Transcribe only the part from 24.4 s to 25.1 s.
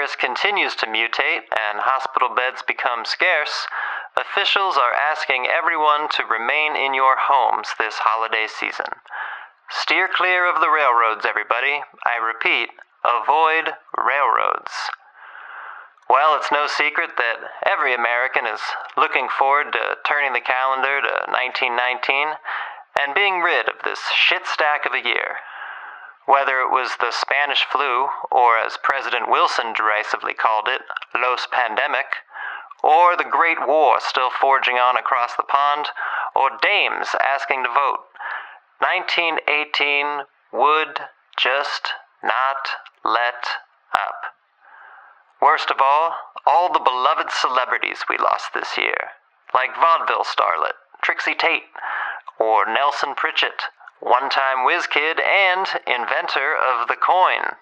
stack of a